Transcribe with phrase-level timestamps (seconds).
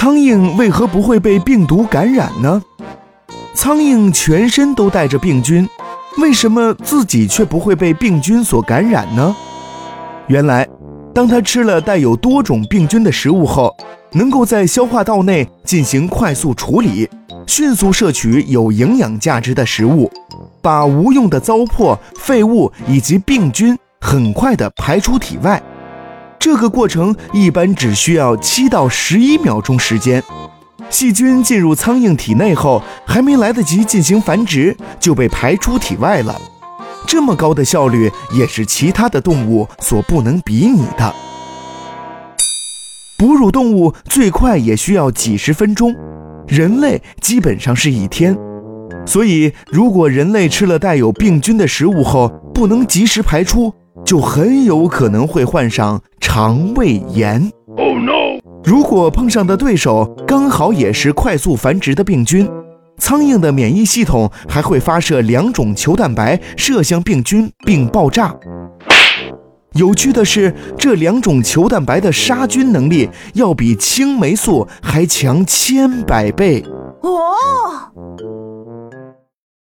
[0.00, 2.62] 苍蝇为何不会被病毒感染呢？
[3.52, 5.68] 苍蝇全身都带着病菌，
[6.16, 9.36] 为什么自己却不会被病菌所感染呢？
[10.26, 10.66] 原来，
[11.14, 13.76] 当它吃了带有多种病菌的食物后，
[14.12, 17.06] 能够在消化道内进行快速处理，
[17.46, 20.10] 迅速摄取有营养价值的食物，
[20.62, 25.62] 把无用的糟粕、废物以及病菌很快地排出体外。
[26.52, 30.20] 这个过程一般只需要七到十一秒钟时间。
[30.90, 36.36] 细菌进入苍蝇体内后，还没来得及进行繁殖，就被排出体外了。
[37.06, 41.14] 这么高的效率，也是其他的动物所不能比拟的。
[43.16, 45.94] 哺乳动物最快也需要几十分钟，
[46.48, 48.36] 人类基本上是一天。
[49.06, 53.72] 所以，如果人类吃了带有病菌的食物后不能及时排出，
[54.04, 57.50] 就很有可能会患上肠胃炎。
[57.76, 58.40] Oh no！
[58.64, 62.48] 如果碰上的对手刚好也是快速繁殖的病菌，
[62.98, 68.34] 苍蝇的免疫系统还会发射两种球蛋白射向病菌并爆炸。
[69.74, 76.64] 有趣的是，这两种球蛋白的杀菌能力要比青霉素还强千百倍。
[77.02, 77.10] 哦。